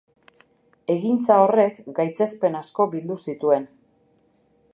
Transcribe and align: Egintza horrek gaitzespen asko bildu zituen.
Egintza 0.93 1.37
horrek 1.43 1.77
gaitzespen 2.01 2.59
asko 2.63 2.89
bildu 2.95 3.19
zituen. 3.27 3.73